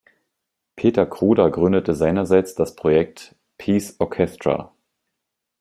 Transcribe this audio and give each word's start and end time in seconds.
Peter 0.75 1.05
Kruder 1.05 1.51
gründete 1.51 1.93
seinerseits 1.93 2.55
das 2.55 2.75
Projekt 2.75 3.35
"Peace 3.59 3.99
Orchestra". 3.99 4.73